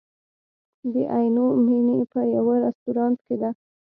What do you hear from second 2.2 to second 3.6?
یوه رستورانت کې ده.